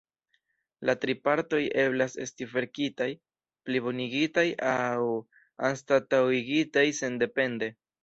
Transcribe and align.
La 0.89 0.95
tri 1.03 1.15
partoj 1.27 1.59
eblas 1.81 2.15
esti 2.25 2.47
verkitaj, 2.55 3.09
plibonigitaj 3.69 4.47
aŭ 4.73 4.99
anstataŭigitaj 5.73 6.91
sendepende. 7.05 7.75